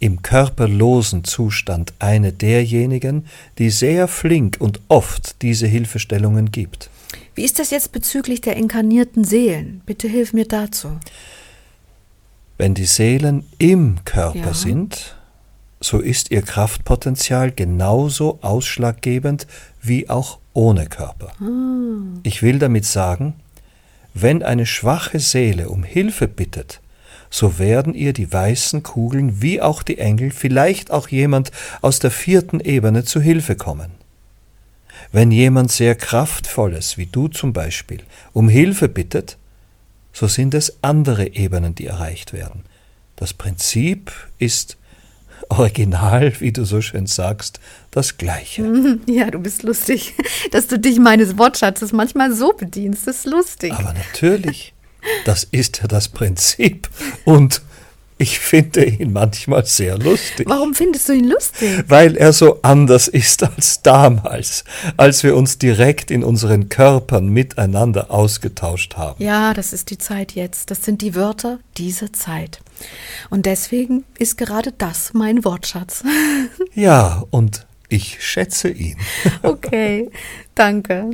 [0.00, 3.26] im körperlosen Zustand eine derjenigen,
[3.58, 6.90] die sehr flink und oft diese Hilfestellungen gibt.
[7.34, 9.82] Wie ist das jetzt bezüglich der inkarnierten Seelen?
[9.86, 10.98] Bitte hilf mir dazu.
[12.58, 14.54] Wenn die Seelen im Körper ja.
[14.54, 15.16] sind,
[15.80, 19.46] so ist ihr Kraftpotenzial genauso ausschlaggebend
[19.80, 21.32] wie auch ohne Körper.
[21.40, 22.18] Ah.
[22.22, 23.34] Ich will damit sagen,
[24.12, 26.80] wenn eine schwache Seele um Hilfe bittet,
[27.30, 32.10] so werden ihr die weißen Kugeln wie auch die Engel, vielleicht auch jemand aus der
[32.10, 33.92] vierten Ebene zu Hilfe kommen.
[35.12, 39.38] Wenn jemand sehr kraftvolles, wie du zum Beispiel, um Hilfe bittet,
[40.12, 42.64] so sind es andere Ebenen, die erreicht werden.
[43.16, 44.76] Das Prinzip ist
[45.48, 48.98] original, wie du so schön sagst, das Gleiche.
[49.06, 50.14] Ja, du bist lustig,
[50.52, 53.06] dass du dich meines Wortschatzes manchmal so bedienst.
[53.06, 53.72] Das ist lustig.
[53.72, 54.74] Aber natürlich.
[55.24, 56.88] Das ist ja das Prinzip.
[57.24, 57.62] Und
[58.20, 60.46] ich finde ihn manchmal sehr lustig.
[60.46, 61.84] Warum findest du ihn lustig?
[61.88, 64.64] Weil er so anders ist als damals,
[64.98, 69.24] als wir uns direkt in unseren Körpern miteinander ausgetauscht haben.
[69.24, 70.70] Ja, das ist die Zeit jetzt.
[70.70, 72.60] Das sind die Wörter diese Zeit.
[73.30, 76.04] Und deswegen ist gerade das mein Wortschatz.
[76.74, 78.96] Ja, und ich schätze ihn.
[79.42, 80.10] Okay,
[80.54, 81.10] danke.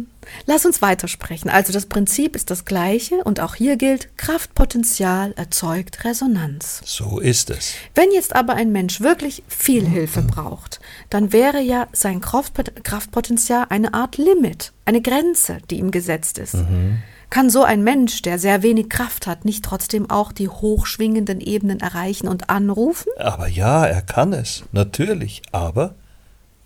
[0.46, 1.48] Lass uns weitersprechen.
[1.48, 6.82] Also das Prinzip ist das gleiche und auch hier gilt, Kraftpotenzial erzeugt Resonanz.
[6.84, 7.74] So ist es.
[7.94, 13.94] Wenn jetzt aber ein Mensch wirklich viel Hilfe braucht, dann wäre ja sein Kraftpotenzial eine
[13.94, 16.54] Art Limit, eine Grenze, die ihm gesetzt ist.
[16.54, 16.98] Mhm.
[17.30, 21.80] Kann so ein Mensch, der sehr wenig Kraft hat, nicht trotzdem auch die hochschwingenden Ebenen
[21.80, 23.10] erreichen und anrufen?
[23.18, 25.42] Aber ja, er kann es, natürlich.
[25.50, 25.96] Aber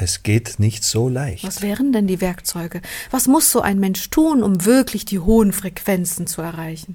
[0.00, 1.44] es geht nicht so leicht.
[1.44, 2.80] Was wären denn die Werkzeuge?
[3.10, 6.94] Was muss so ein Mensch tun, um wirklich die hohen Frequenzen zu erreichen?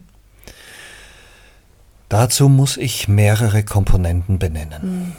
[2.10, 4.82] Dazu muss ich mehrere Komponenten benennen.
[4.82, 5.14] Hm.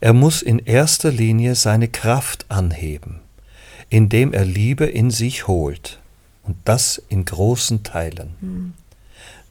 [0.00, 3.20] Er muss in erster Linie seine Kraft anheben,
[3.90, 6.00] indem er Liebe in sich holt,
[6.42, 8.34] und das in großen Teilen.
[8.40, 8.72] Hm.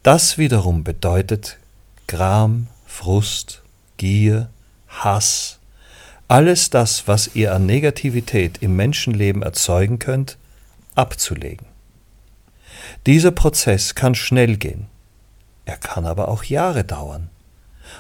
[0.02, 1.58] Das wiederum bedeutet
[2.08, 3.62] Gram, Frust,
[3.98, 4.50] Gier,
[4.88, 5.59] Hass,
[6.30, 10.38] alles das, was ihr an Negativität im Menschenleben erzeugen könnt,
[10.96, 11.66] abzulegen.
[13.06, 14.88] Dieser Prozess kann schnell gehen,
[15.66, 17.30] er kann aber auch Jahre dauern,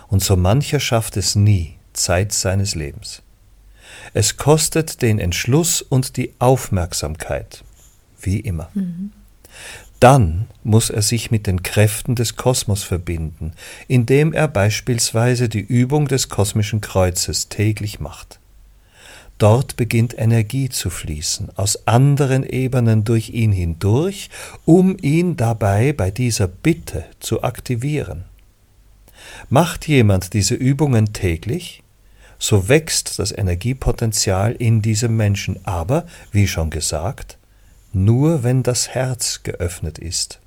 [0.08, 3.24] und so mancher schafft es nie Zeit seines Lebens.
[4.13, 7.63] Es kostet den Entschluss und die Aufmerksamkeit,
[8.22, 8.70] wie immer.
[8.74, 9.12] Mhm.
[9.99, 13.53] Dann muss er sich mit den Kräften des Kosmos verbinden,
[13.88, 18.39] indem er beispielsweise die Übung des kosmischen Kreuzes täglich macht.
[19.39, 24.29] Dort beginnt Energie zu fließen, aus anderen Ebenen durch ihn hindurch,
[24.65, 28.25] um ihn dabei bei dieser Bitte zu aktivieren.
[29.49, 31.83] Macht jemand diese Übungen täglich,
[32.38, 37.38] so wächst das Energiepotenzial in diesem Menschen, aber, wie schon gesagt,
[37.93, 40.39] nur wenn das Herz geöffnet ist.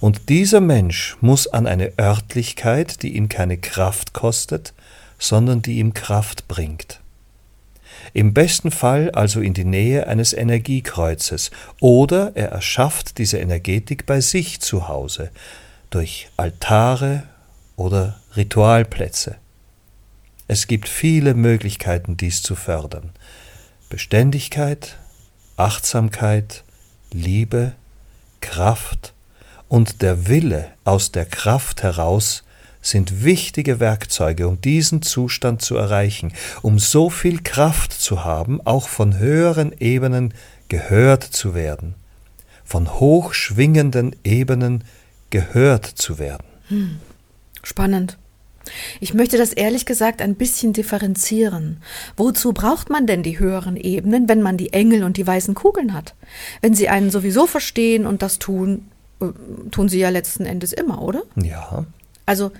[0.00, 4.74] Und dieser Mensch muss an eine Örtlichkeit, die ihn keine Kraft kostet,
[5.18, 7.00] sondern die ihm Kraft bringt.
[8.12, 14.20] Im besten Fall also in die Nähe eines Energiekreuzes, oder er erschafft diese Energetik bei
[14.20, 15.30] sich zu Hause,
[15.90, 17.24] durch Altare
[17.76, 19.36] oder Ritualplätze.
[20.48, 23.10] Es gibt viele Möglichkeiten, dies zu fördern.
[23.88, 24.98] Beständigkeit,
[25.56, 26.64] Achtsamkeit,
[27.12, 27.72] Liebe,
[28.40, 29.12] Kraft
[29.68, 32.44] und der Wille aus der Kraft heraus
[32.82, 38.88] sind wichtige Werkzeuge, um diesen Zustand zu erreichen, um so viel Kraft zu haben, auch
[38.88, 40.34] von höheren Ebenen
[40.68, 41.94] gehört zu werden,
[42.64, 44.84] von hochschwingenden Ebenen
[45.30, 46.46] gehört zu werden.
[46.68, 46.98] Hm.
[47.62, 48.18] Spannend.
[49.00, 51.78] Ich möchte das ehrlich gesagt ein bisschen differenzieren.
[52.16, 55.92] Wozu braucht man denn die höheren Ebenen, wenn man die Engel und die weißen Kugeln
[55.92, 56.14] hat?
[56.60, 58.88] Wenn sie einen sowieso verstehen und das tun,
[59.20, 59.26] äh,
[59.70, 61.22] tun sie ja letzten Endes immer, oder?
[61.36, 61.86] Ja.
[62.24, 62.52] Also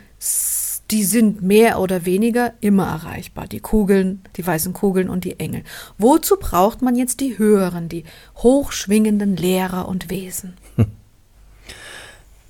[0.91, 3.47] die sind mehr oder weniger immer erreichbar.
[3.47, 5.65] Die Kugeln, die weißen Kugeln und die Engel.
[5.97, 8.05] Wozu braucht man jetzt die höheren, die
[8.37, 10.55] hochschwingenden Lehrer und Wesen?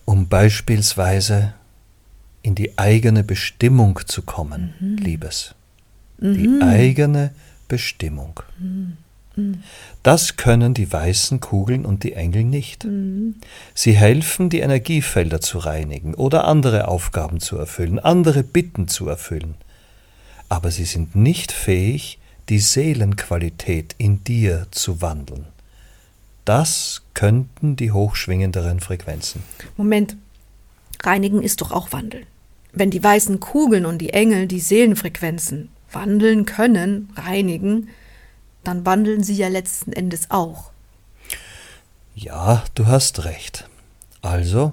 [0.05, 1.55] Um beispielsweise
[2.43, 4.97] in die eigene Bestimmung zu kommen, mhm.
[4.97, 5.55] Liebes.
[6.19, 6.35] Mhm.
[6.35, 7.31] Die eigene
[7.69, 8.41] Bestimmung.
[8.59, 8.97] Mhm.
[10.03, 12.85] Das können die weißen Kugeln und die Engel nicht.
[12.85, 13.37] Mhm.
[13.75, 19.55] Sie helfen, die Energiefelder zu reinigen oder andere Aufgaben zu erfüllen, andere Bitten zu erfüllen.
[20.49, 22.19] Aber sie sind nicht fähig,
[22.51, 25.47] die Seelenqualität in dir zu wandeln.
[26.45, 29.43] Das könnten die hochschwingenderen Frequenzen.
[29.77, 30.17] Moment,
[31.03, 32.27] reinigen ist doch auch wandeln
[32.73, 37.89] wenn die weißen Kugeln und die Engel die Seelenfrequenzen wandeln können, reinigen,
[38.65, 40.71] dann wandeln sie ja letzten Endes auch.
[42.15, 43.69] Ja, du hast recht.
[44.21, 44.73] Also,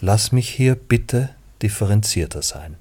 [0.00, 1.30] lass mich hier bitte
[1.62, 2.76] differenzierter sein.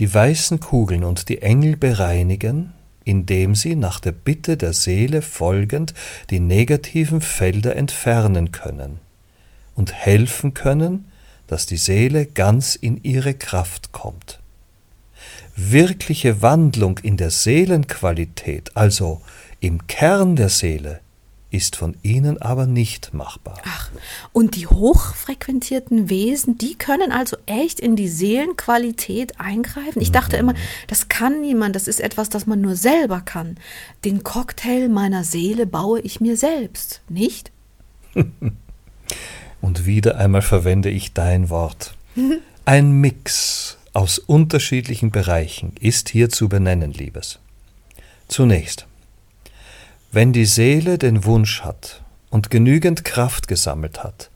[0.00, 2.72] Die weißen Kugeln und die Engel bereinigen,
[3.04, 5.94] indem sie nach der Bitte der Seele folgend
[6.30, 8.98] die negativen Felder entfernen können
[9.74, 11.06] und helfen können,
[11.46, 14.40] dass die Seele ganz in ihre Kraft kommt.
[15.56, 19.20] Wirkliche Wandlung in der Seelenqualität, also
[19.60, 21.00] im Kern der Seele,
[21.54, 23.58] ist von ihnen aber nicht machbar.
[23.64, 23.88] Ach,
[24.32, 30.02] und die hochfrequentierten Wesen, die können also echt in die Seelenqualität eingreifen?
[30.02, 30.40] Ich dachte mhm.
[30.40, 33.56] immer, das kann niemand, das ist etwas, das man nur selber kann.
[34.04, 37.52] Den Cocktail meiner Seele baue ich mir selbst, nicht?
[39.64, 41.94] Und wieder einmal verwende ich dein Wort.
[42.66, 47.38] Ein Mix aus unterschiedlichen Bereichen ist hier zu benennen, Liebes.
[48.28, 48.84] Zunächst,
[50.12, 54.28] wenn die Seele den Wunsch hat und genügend Kraft gesammelt hat,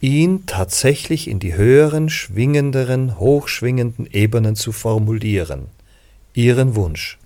[0.00, 5.68] ihn tatsächlich in die höheren, schwingenderen, hochschwingenden Ebenen zu formulieren,
[6.34, 7.16] ihren Wunsch,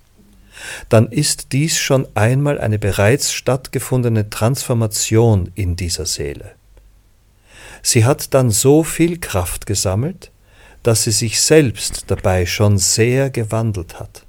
[0.89, 6.51] dann ist dies schon einmal eine bereits stattgefundene Transformation in dieser Seele.
[7.81, 10.31] Sie hat dann so viel Kraft gesammelt,
[10.83, 14.23] dass sie sich selbst dabei schon sehr gewandelt hat.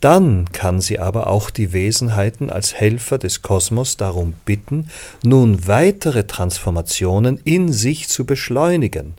[0.00, 4.90] Dann kann sie aber auch die Wesenheiten als Helfer des Kosmos darum bitten,
[5.22, 9.14] nun weitere Transformationen in sich zu beschleunigen.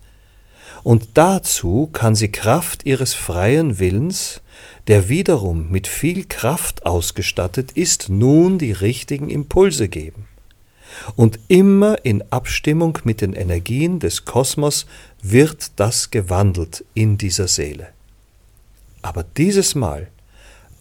[0.84, 4.42] Und dazu kann sie Kraft ihres freien Willens,
[4.88, 10.28] der wiederum mit viel Kraft ausgestattet ist, nun die richtigen Impulse geben
[11.16, 14.86] und immer in Abstimmung mit den Energien des Kosmos
[15.22, 17.88] wird das gewandelt in dieser Seele.
[19.02, 20.08] Aber dieses Mal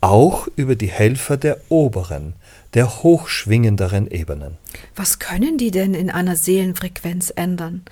[0.01, 2.35] auch über die Helfer der oberen,
[2.75, 4.59] der hochschwingenderen Ebenen.
[4.95, 7.85] Was können die denn in einer Seelenfrequenz ändern?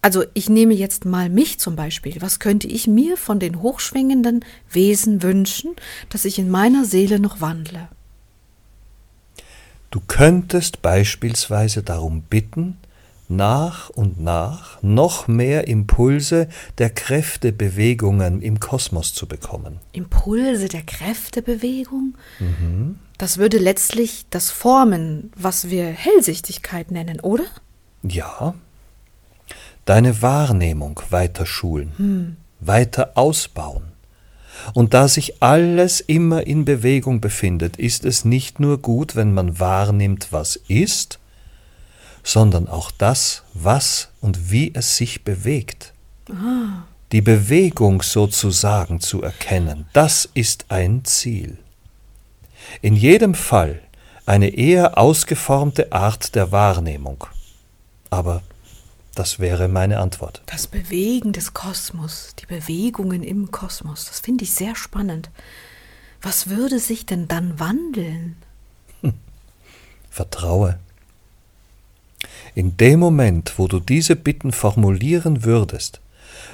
[0.00, 2.16] Also ich nehme jetzt mal mich zum Beispiel.
[2.20, 5.76] Was könnte ich mir von den hochschwingenden Wesen wünschen,
[6.08, 7.88] dass ich in meiner Seele noch wandle?
[9.92, 12.78] Du könntest beispielsweise darum bitten,
[13.28, 19.80] nach und nach noch mehr Impulse der Kräftebewegungen im Kosmos zu bekommen.
[19.92, 22.14] Impulse der Kräftebewegung?
[22.38, 23.00] Mhm.
[23.18, 27.44] Das würde letztlich das formen, was wir Hellsichtigkeit nennen, oder?
[28.02, 28.54] Ja.
[29.84, 32.36] Deine Wahrnehmung weiter schulen, hm.
[32.60, 33.91] weiter ausbauen
[34.74, 39.58] Und da sich alles immer in Bewegung befindet, ist es nicht nur gut, wenn man
[39.58, 41.18] wahrnimmt, was ist,
[42.22, 45.92] sondern auch das, was und wie es sich bewegt.
[47.10, 51.58] Die Bewegung sozusagen zu erkennen, das ist ein Ziel.
[52.80, 53.80] In jedem Fall
[54.24, 57.26] eine eher ausgeformte Art der Wahrnehmung.
[58.08, 58.42] Aber
[59.14, 60.42] das wäre meine Antwort.
[60.46, 65.30] Das Bewegen des Kosmos, die Bewegungen im Kosmos, das finde ich sehr spannend.
[66.22, 68.36] Was würde sich denn dann wandeln?
[69.02, 69.14] Hm.
[70.10, 70.78] Vertraue.
[72.54, 76.00] In dem Moment, wo du diese Bitten formulieren würdest,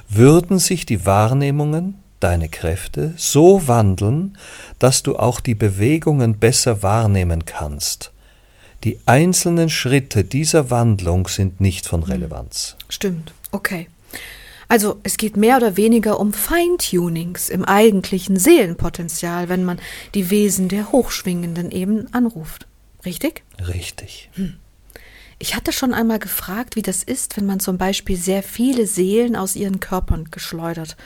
[0.09, 4.37] würden sich die Wahrnehmungen, deine Kräfte, so wandeln,
[4.79, 8.13] dass du auch die Bewegungen besser wahrnehmen kannst
[8.85, 12.11] die einzelnen Schritte dieser Wandlung sind nicht von hm.
[12.13, 12.77] Relevanz.
[12.89, 13.89] Stimmt, okay.
[14.69, 19.81] Also es geht mehr oder weniger um Feintunings im eigentlichen Seelenpotenzial, wenn man
[20.15, 22.67] die Wesen der Hochschwingenden eben anruft.
[23.05, 23.43] Richtig?
[23.67, 24.29] Richtig.
[24.35, 24.57] Hm.
[25.39, 29.37] Ich hatte schon einmal gefragt, wie das ist, wenn man zum Beispiel sehr viele Seelen
[29.37, 30.97] aus ihren Körpern geschleudert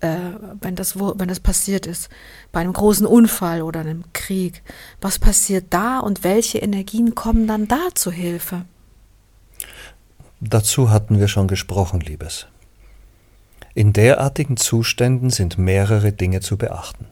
[0.00, 0.16] äh,
[0.60, 2.08] wenn, das, wenn das passiert ist,
[2.52, 4.62] bei einem großen Unfall oder einem Krieg.
[5.00, 8.64] Was passiert da und welche Energien kommen dann da zu Hilfe?
[10.40, 12.46] Dazu hatten wir schon gesprochen, Liebes.
[13.74, 17.06] In derartigen Zuständen sind mehrere Dinge zu beachten.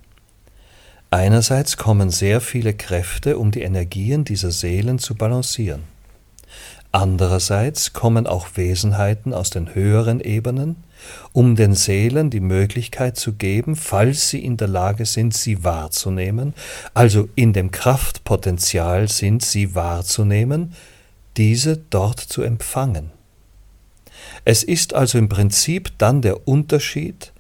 [1.10, 5.84] Einerseits kommen sehr viele Kräfte, um die Energien dieser Seelen zu balancieren.
[6.90, 10.76] Andererseits kommen auch Wesenheiten aus den höheren Ebenen,
[11.32, 16.54] um den Seelen die Möglichkeit zu geben, falls sie in der Lage sind, sie wahrzunehmen,
[16.94, 20.74] also in dem Kraftpotenzial sind, sie wahrzunehmen,
[21.36, 23.10] diese dort zu empfangen.
[24.44, 27.32] Es ist also im Prinzip dann der Unterschied,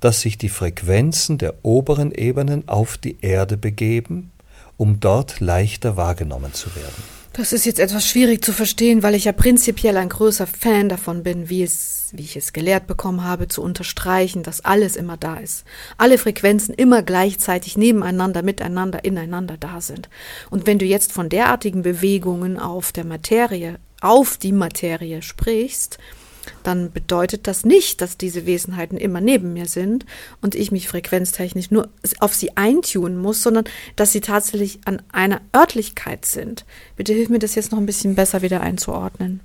[0.00, 4.30] dass sich die Frequenzen der oberen Ebenen auf die Erde begeben,
[4.76, 7.15] um dort leichter wahrgenommen zu werden.
[7.36, 11.22] Das ist jetzt etwas schwierig zu verstehen, weil ich ja prinzipiell ein großer Fan davon
[11.22, 15.36] bin, wie es, wie ich es gelehrt bekommen habe, zu unterstreichen, dass alles immer da
[15.36, 15.66] ist.
[15.98, 20.08] Alle Frequenzen immer gleichzeitig nebeneinander, miteinander, ineinander da sind.
[20.48, 25.98] Und wenn du jetzt von derartigen Bewegungen auf der Materie, auf die Materie sprichst,
[26.62, 30.06] dann bedeutet das nicht, dass diese Wesenheiten immer neben mir sind
[30.40, 31.88] und ich mich frequenztechnisch nur
[32.20, 33.64] auf sie eintunen muss, sondern
[33.96, 36.64] dass sie tatsächlich an einer Örtlichkeit sind.
[36.96, 39.40] Bitte hilf mir das jetzt noch ein bisschen besser wieder einzuordnen.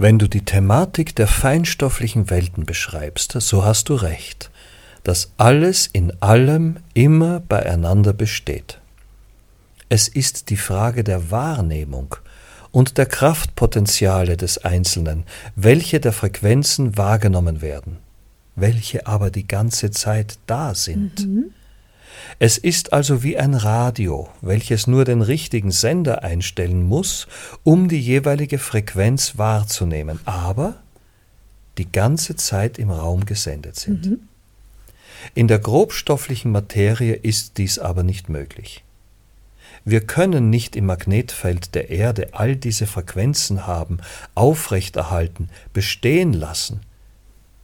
[0.00, 4.50] Wenn du die Thematik der feinstofflichen Welten beschreibst, so hast du recht,
[5.02, 8.80] dass alles in allem immer beieinander besteht.
[9.88, 12.14] Es ist die Frage der Wahrnehmung,
[12.70, 15.24] und der Kraftpotenziale des Einzelnen,
[15.56, 17.98] welche der Frequenzen wahrgenommen werden,
[18.56, 21.26] welche aber die ganze Zeit da sind.
[21.26, 21.50] Mhm.
[22.38, 27.26] Es ist also wie ein Radio, welches nur den richtigen Sender einstellen muss,
[27.64, 30.74] um die jeweilige Frequenz wahrzunehmen, aber
[31.78, 34.06] die ganze Zeit im Raum gesendet sind.
[34.06, 34.18] Mhm.
[35.34, 38.84] In der grobstofflichen Materie ist dies aber nicht möglich.
[39.84, 43.98] Wir können nicht im Magnetfeld der Erde all diese Frequenzen haben,
[44.34, 46.80] aufrechterhalten, bestehen lassen.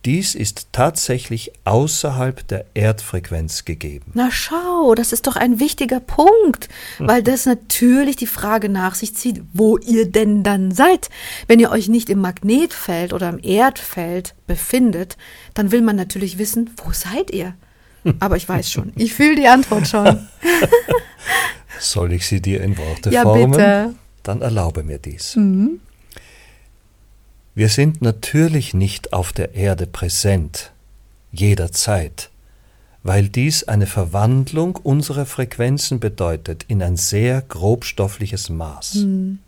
[0.04, 4.12] Dies ist tatsächlich außerhalb der Erdfrequenz gegeben.
[4.12, 9.16] Na schau, das ist doch ein wichtiger Punkt, weil das natürlich die Frage nach sich
[9.16, 11.08] zieht, wo ihr denn dann seid.
[11.46, 15.16] Wenn ihr euch nicht im Magnetfeld oder im Erdfeld befindet,
[15.54, 17.54] dann will man natürlich wissen, wo seid ihr?
[18.20, 20.28] Aber ich weiß schon, ich fühle die Antwort schon.
[21.80, 23.50] Soll ich sie dir in Worte ja, formen?
[23.52, 23.94] Bitte.
[24.22, 25.36] Dann erlaube mir dies.
[25.36, 25.80] Mhm.
[27.54, 30.72] Wir sind natürlich nicht auf der Erde präsent,
[31.30, 32.30] jederzeit,
[33.04, 38.94] weil dies eine Verwandlung unserer Frequenzen bedeutet in ein sehr grobstoffliches Maß.
[38.96, 39.38] Mhm.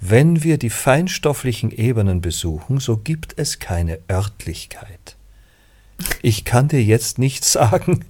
[0.00, 5.16] Wenn wir die feinstofflichen Ebenen besuchen, so gibt es keine Örtlichkeit.
[6.22, 8.04] Ich kann dir jetzt nicht sagen,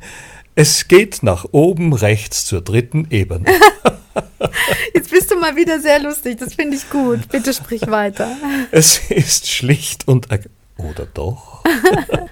[0.54, 3.46] es geht nach oben rechts zur dritten Ebene.
[4.94, 7.28] Jetzt bist du mal wieder sehr lustig, das finde ich gut.
[7.28, 8.28] Bitte sprich weiter.
[8.70, 10.28] Es ist schlicht und
[10.78, 11.62] oder doch?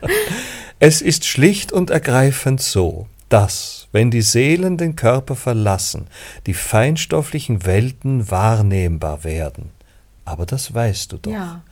[0.79, 6.07] es ist schlicht und ergreifend so, dass, wenn die Seelen den Körper verlassen,
[6.47, 9.71] die feinstofflichen Welten wahrnehmbar werden.
[10.25, 11.31] aber das weißt du doch.
[11.31, 11.63] Ja.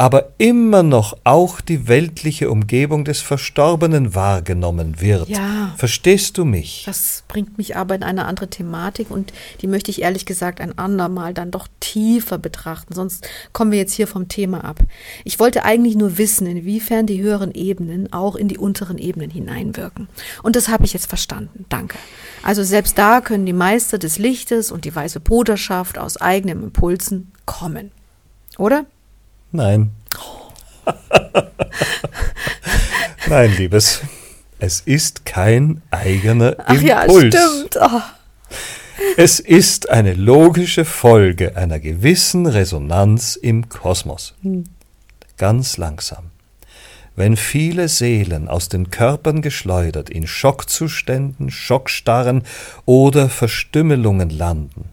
[0.00, 5.28] Aber immer noch auch die weltliche Umgebung des Verstorbenen wahrgenommen wird.
[5.28, 5.74] Ja.
[5.76, 6.84] Verstehst du mich?
[6.86, 10.78] Das bringt mich aber in eine andere Thematik und die möchte ich ehrlich gesagt ein
[10.78, 12.94] andermal dann doch tiefer betrachten.
[12.94, 14.78] Sonst kommen wir jetzt hier vom Thema ab.
[15.24, 20.06] Ich wollte eigentlich nur wissen, inwiefern die höheren Ebenen auch in die unteren Ebenen hineinwirken.
[20.44, 21.64] Und das habe ich jetzt verstanden.
[21.68, 21.98] Danke.
[22.44, 27.32] Also selbst da können die Meister des Lichtes und die weiße Bruderschaft aus eigenen Impulsen
[27.46, 27.90] kommen.
[28.58, 28.86] Oder?
[29.52, 29.92] Nein.
[33.28, 34.00] Nein, Liebes.
[34.58, 36.84] Es ist kein eigener Ach Impuls.
[36.84, 37.78] ja, stimmt.
[37.80, 38.00] Oh.
[39.16, 44.34] Es ist eine logische Folge einer gewissen Resonanz im Kosmos.
[45.36, 46.30] Ganz langsam.
[47.14, 52.44] Wenn viele Seelen aus den Körpern geschleudert in Schockzuständen, Schockstarren
[52.84, 54.88] oder Verstümmelungen landen,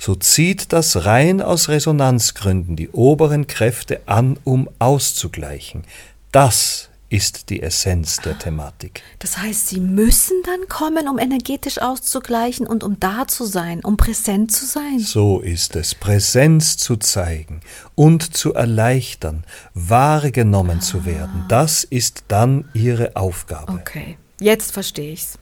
[0.00, 5.84] so zieht das rein aus Resonanzgründen die oberen Kräfte an, um auszugleichen.
[6.32, 9.02] Das ist die Essenz der Thematik.
[9.18, 13.98] Das heißt, sie müssen dann kommen, um energetisch auszugleichen und um da zu sein, um
[13.98, 15.00] präsent zu sein.
[15.00, 17.60] So ist es, Präsenz zu zeigen
[17.94, 19.44] und zu erleichtern,
[19.74, 21.44] wahrgenommen zu werden.
[21.48, 23.72] Das ist dann ihre Aufgabe.
[23.72, 25.36] Okay, jetzt verstehe ich's.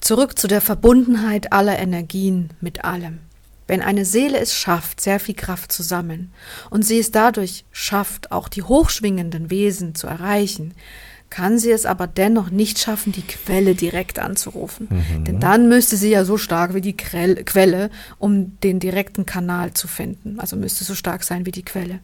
[0.00, 3.20] Zurück zu der Verbundenheit aller Energien mit allem.
[3.66, 6.32] Wenn eine Seele es schafft, sehr viel Kraft zu sammeln
[6.70, 10.74] und sie es dadurch schafft, auch die hochschwingenden Wesen zu erreichen,
[11.30, 14.88] kann sie es aber dennoch nicht schaffen, die Quelle direkt anzurufen.
[15.26, 19.74] Denn dann müsste sie ja so stark wie die Krell Quelle, um den direkten Kanal
[19.74, 20.38] zu finden.
[20.38, 21.98] Also müsste so stark sein wie die Quelle.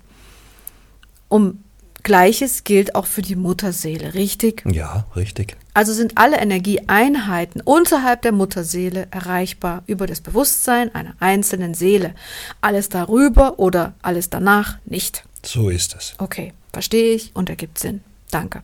[1.29, 1.63] Um
[2.03, 4.65] Gleiches gilt auch für die Mutterseele, richtig?
[4.71, 5.57] Ja, richtig.
[5.75, 12.15] Also sind alle Energieeinheiten unterhalb der Mutterseele erreichbar über das Bewusstsein einer einzelnen Seele.
[12.61, 15.25] Alles darüber oder alles danach nicht.
[15.45, 16.15] So ist es.
[16.19, 18.03] Okay, verstehe ich und ergibt Sinn.
[18.31, 18.63] Danke.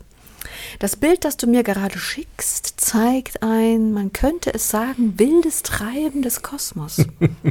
[0.79, 6.23] Das Bild, das du mir gerade schickst, zeigt ein, man könnte es sagen, wildes Treiben
[6.23, 7.05] des Kosmos.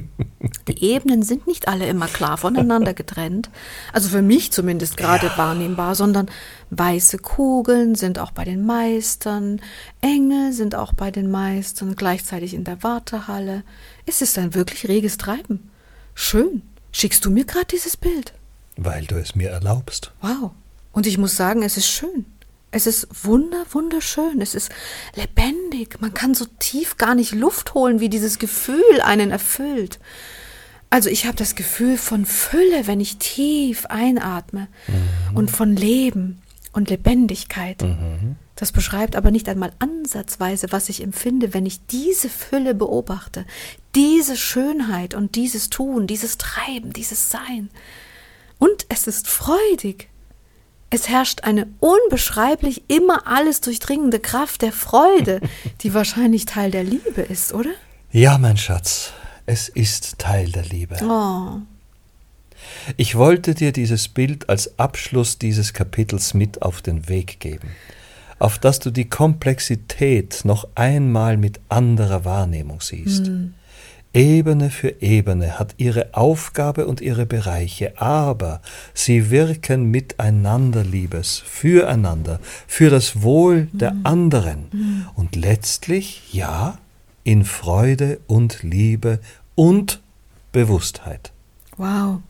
[0.67, 3.49] Die Ebenen sind nicht alle immer klar voneinander getrennt,
[3.93, 6.29] also für mich zumindest gerade wahrnehmbar, sondern
[6.69, 9.61] weiße Kugeln sind auch bei den Meistern,
[10.01, 13.63] Engel sind auch bei den Meistern, gleichzeitig in der Wartehalle.
[14.05, 15.69] Es ist ein wirklich reges Treiben.
[16.13, 16.61] Schön.
[16.91, 18.33] Schickst du mir gerade dieses Bild?
[18.75, 20.11] Weil du es mir erlaubst.
[20.21, 20.51] Wow.
[20.91, 22.25] Und ich muss sagen, es ist schön.
[22.77, 24.39] Es ist wunder, wunderschön.
[24.39, 24.69] Es ist
[25.15, 25.99] lebendig.
[25.99, 29.99] Man kann so tief gar nicht Luft holen, wie dieses Gefühl einen erfüllt.
[30.91, 34.67] Also ich habe das Gefühl von Fülle, wenn ich tief einatme
[35.33, 37.83] und von Leben und Lebendigkeit.
[38.55, 43.45] Das beschreibt aber nicht einmal ansatzweise, was ich empfinde, wenn ich diese Fülle beobachte,
[43.95, 47.71] diese Schönheit und dieses Tun, dieses Treiben, dieses Sein.
[48.59, 50.09] Und es ist freudig.
[50.89, 55.41] Es herrscht eine unbeschreiblich immer alles durchdringende Kraft der Freude,
[55.81, 57.71] die wahrscheinlich Teil der Liebe ist, oder?
[58.11, 59.11] Ja, mein Schatz,
[59.45, 60.97] es ist Teil der Liebe.
[61.03, 61.59] Oh,
[62.95, 67.69] Ich wollte dir dieses Bild als Abschluss dieses Kapitels mit auf den Weg geben,
[68.39, 73.29] auf dass du die Komplexität noch einmal mit anderer Wahrnehmung siehst.
[74.13, 78.61] Ebene für Ebene hat ihre Aufgabe und ihre Bereiche, aber
[78.93, 86.77] sie wirken miteinander, Liebes, füreinander, für das Wohl der anderen und letztlich, ja,
[87.23, 89.19] in Freude und Liebe
[89.55, 90.01] und
[90.51, 91.31] Bewusstheit.
[91.77, 92.21] wow.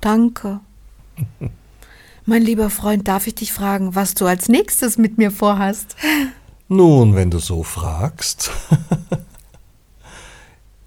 [0.00, 0.60] Danke.
[2.26, 5.96] Mein lieber Freund, darf ich dich fragen, was du als nächstes mit mir vorhast?
[6.68, 8.50] Nun, wenn du so fragst,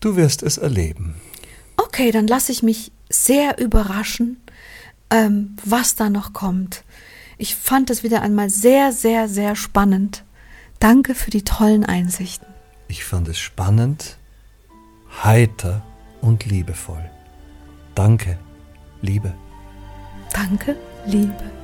[0.02, 1.16] du wirst es erleben.
[1.78, 4.38] Okay, dann lasse ich mich sehr überraschen,
[5.10, 6.84] ähm, was da noch kommt.
[7.38, 10.24] Ich fand es wieder einmal sehr, sehr, sehr spannend.
[10.80, 12.47] Danke für die tollen Einsichten.
[12.88, 14.18] Ich fand es spannend,
[15.24, 15.84] heiter
[16.22, 17.10] und liebevoll.
[17.95, 18.38] Danke,
[19.02, 19.34] Liebe.
[20.34, 20.76] Danke,
[21.06, 21.61] Liebe.